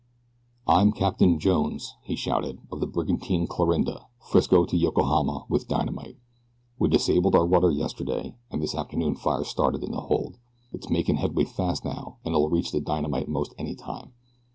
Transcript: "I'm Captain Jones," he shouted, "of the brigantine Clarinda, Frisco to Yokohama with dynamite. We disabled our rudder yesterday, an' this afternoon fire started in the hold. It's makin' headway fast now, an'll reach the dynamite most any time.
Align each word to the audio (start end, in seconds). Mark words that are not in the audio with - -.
"I'm 0.65 0.93
Captain 0.93 1.37
Jones," 1.37 1.93
he 2.01 2.15
shouted, 2.15 2.59
"of 2.71 2.79
the 2.79 2.87
brigantine 2.87 3.45
Clarinda, 3.45 4.07
Frisco 4.17 4.65
to 4.65 4.75
Yokohama 4.75 5.45
with 5.47 5.67
dynamite. 5.67 6.17
We 6.79 6.89
disabled 6.89 7.35
our 7.35 7.45
rudder 7.45 7.69
yesterday, 7.69 8.35
an' 8.49 8.61
this 8.61 8.73
afternoon 8.73 9.13
fire 9.13 9.43
started 9.43 9.83
in 9.83 9.91
the 9.91 10.01
hold. 10.01 10.39
It's 10.73 10.89
makin' 10.89 11.17
headway 11.17 11.43
fast 11.43 11.85
now, 11.85 12.17
an'll 12.25 12.49
reach 12.49 12.71
the 12.71 12.81
dynamite 12.81 13.29
most 13.29 13.53
any 13.59 13.75
time. 13.75 14.13